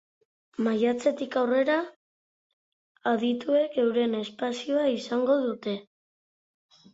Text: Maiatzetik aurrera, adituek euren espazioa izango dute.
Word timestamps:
Maiatzetik 0.67 1.35
aurrera, 1.41 1.75
adituek 3.11 3.77
euren 3.83 4.17
espazioa 4.21 4.87
izango 4.95 5.37
dute. 5.45 5.77